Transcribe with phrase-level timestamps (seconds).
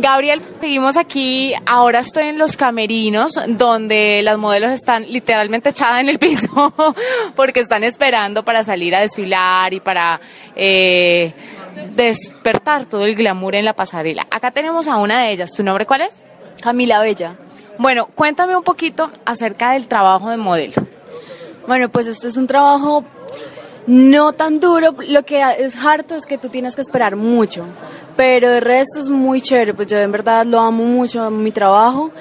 [0.00, 1.52] Gabriel, seguimos aquí.
[1.66, 6.72] Ahora estoy en los camerinos donde las modelos están literalmente echadas en el piso
[7.36, 10.18] porque están esperando para salir a desfilar y para
[10.56, 11.34] eh,
[11.94, 14.26] despertar todo el glamour en la pasarela.
[14.30, 15.52] Acá tenemos a una de ellas.
[15.52, 16.22] ¿Tu nombre cuál es?
[16.62, 17.36] Camila Bella.
[17.76, 20.74] Bueno, cuéntame un poquito acerca del trabajo de modelo.
[21.66, 23.04] Bueno, pues este es un trabajo
[23.86, 27.64] no tan duro, lo que es harto es que tú tienes que esperar mucho,
[28.16, 31.52] pero el resto es muy chévere, pues yo en verdad lo amo mucho, amo mi
[31.52, 32.12] trabajo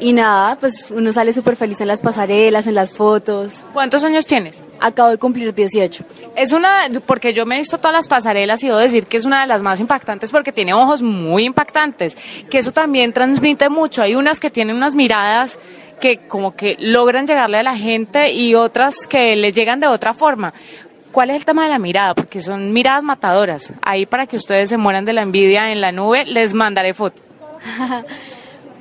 [0.00, 3.56] y nada, pues uno sale súper feliz en las pasarelas, en las fotos.
[3.74, 4.62] ¿Cuántos años tienes?
[4.80, 6.04] Acabo de cumplir 18.
[6.36, 9.26] Es una, porque yo me he visto todas las pasarelas y debo decir que es
[9.26, 12.16] una de las más impactantes porque tiene ojos muy impactantes,
[12.48, 14.02] que eso también transmite mucho.
[14.02, 15.58] Hay unas que tienen unas miradas
[16.00, 20.14] que como que logran llegarle a la gente y otras que le llegan de otra
[20.14, 20.54] forma.
[21.12, 22.14] ¿Cuál es el tema de la mirada?
[22.14, 23.72] Porque son miradas matadoras.
[23.82, 27.22] Ahí para que ustedes se mueran de la envidia en la nube, les mandaré foto.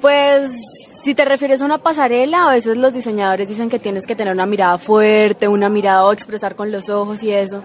[0.02, 0.52] pues
[1.04, 4.34] si te refieres a una pasarela, a veces los diseñadores dicen que tienes que tener
[4.34, 7.64] una mirada fuerte, una mirada expresar con los ojos y eso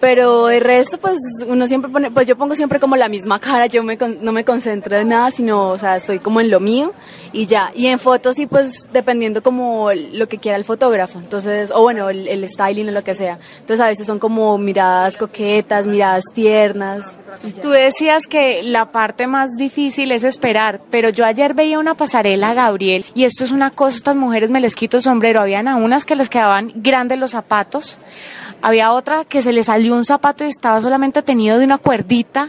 [0.00, 3.66] pero el resto pues uno siempre pone, pues yo pongo siempre como la misma cara,
[3.66, 6.92] yo me, no me concentro en nada, sino, o sea, estoy como en lo mío
[7.32, 7.72] y ya.
[7.74, 12.10] Y en fotos sí pues dependiendo como lo que quiera el fotógrafo, entonces, o bueno,
[12.10, 13.38] el, styling o lo que sea.
[13.60, 17.06] Entonces a veces son como miradas coquetas, miradas tiernas.
[17.60, 22.54] Tú decías que la parte más difícil es esperar, pero yo ayer veía una pasarela,
[22.54, 25.76] Gabriel, y esto es una cosa, estas mujeres me les quito el sombrero, habían a
[25.76, 27.98] unas que les quedaban grandes los zapatos,
[28.64, 32.48] había otra que se le salió un zapato y estaba solamente tenido de una cuerdita.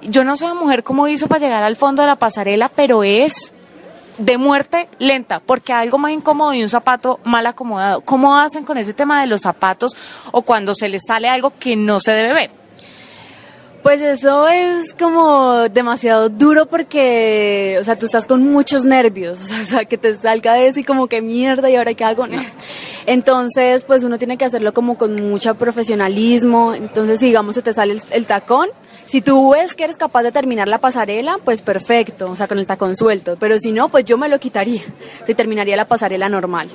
[0.00, 3.04] Yo no sé la mujer cómo hizo para llegar al fondo de la pasarela, pero
[3.04, 3.52] es
[4.16, 8.00] de muerte lenta, porque algo más incómodo y un zapato mal acomodado.
[8.00, 9.94] ¿Cómo hacen con ese tema de los zapatos
[10.32, 12.59] o cuando se les sale algo que no se debe ver?
[13.82, 19.64] Pues eso es como demasiado duro porque, o sea, tú estás con muchos nervios, o
[19.64, 22.42] sea, que te salga eso y como que mierda y ahora qué hago, no.
[23.06, 27.72] Entonces, pues uno tiene que hacerlo como con mucho profesionalismo, entonces si digamos se te
[27.72, 28.68] sale el, tacón,
[29.06, 32.58] si tú ves que eres capaz de terminar la pasarela, pues perfecto, o sea, con
[32.58, 34.82] el tacón suelto, pero si no, pues yo me lo quitaría,
[35.26, 36.68] se terminaría la pasarela normal.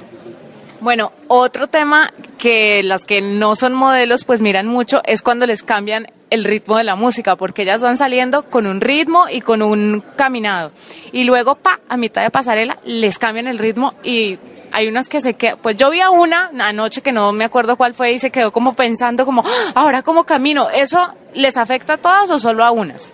[0.81, 5.63] Bueno, otro tema que las que no son modelos pues miran mucho es cuando les
[5.63, 9.61] cambian el ritmo de la música, porque ellas van saliendo con un ritmo y con
[9.61, 10.71] un caminado.
[11.11, 14.37] Y luego, pa, a mitad de pasarela, les cambian el ritmo y
[14.71, 17.77] hay unas que se quedan, pues yo vi a una anoche que no me acuerdo
[17.77, 20.99] cuál fue y se quedó como pensando como, ah, ahora cómo camino, ¿eso
[21.33, 23.13] les afecta a todas o solo a unas?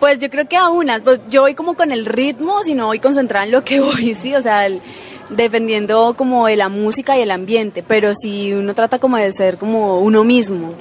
[0.00, 2.86] Pues yo creo que a unas, pues yo voy como con el ritmo, si no
[2.86, 4.68] voy concentrada en lo que voy, sí, o sea,
[5.30, 9.58] dependiendo como de la música y el ambiente, pero si uno trata como de ser
[9.58, 10.74] como uno mismo.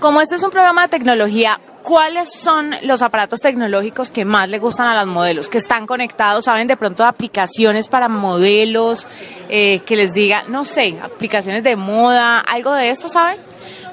[0.00, 4.58] Como este es un programa de tecnología, ¿cuáles son los aparatos tecnológicos que más le
[4.58, 5.48] gustan a los modelos?
[5.48, 9.06] Que están conectados, ¿saben de pronto aplicaciones para modelos?
[9.48, 13.47] Eh, que les diga, no sé, aplicaciones de moda, algo de esto, ¿saben?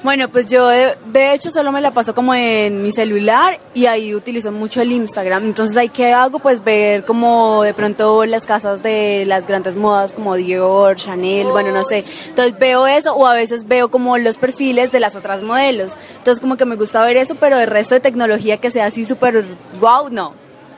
[0.06, 4.14] Bueno, pues yo de, hecho solo me la paso como en mi celular y ahí
[4.14, 5.46] utilizo mucho el Instagram.
[5.46, 10.12] Entonces ahí que hago pues ver como de pronto las casas de las grandes modas
[10.12, 12.04] como Dior, Chanel, bueno, no sé.
[12.28, 15.94] Entonces veo eso o a veces veo como los perfiles de las otras modelos.
[16.18, 19.04] Entonces como que me gusta ver eso, pero el resto de tecnología que sea así
[19.04, 19.44] súper
[19.80, 20.34] wow, no.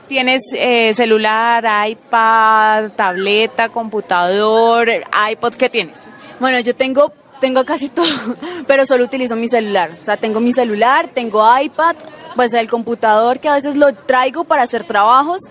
[0.07, 4.89] ¿Tienes eh, celular, iPad, tableta, computador,
[5.31, 5.53] iPod?
[5.53, 5.99] ¿Qué tienes?
[6.39, 8.05] Bueno, yo tengo tengo casi todo,
[8.67, 9.91] pero solo utilizo mi celular.
[9.99, 11.95] O sea, tengo mi celular, tengo iPad,
[12.35, 15.41] pues el computador que a veces lo traigo para hacer trabajos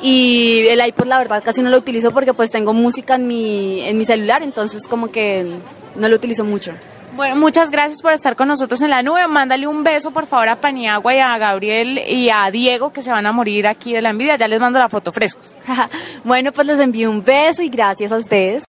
[0.00, 3.80] y el iPod la verdad casi no lo utilizo porque pues tengo música en mi,
[3.80, 5.46] en mi celular, entonces como que
[5.96, 6.72] no lo utilizo mucho.
[7.14, 9.26] Bueno, muchas gracias por estar con nosotros en la nube.
[9.28, 13.10] Mándale un beso, por favor, a Paniagua y a Gabriel y a Diego, que se
[13.10, 14.36] van a morir aquí de la envidia.
[14.36, 15.54] Ya les mando la foto frescos.
[16.24, 18.64] bueno, pues les envío un beso y gracias a ustedes.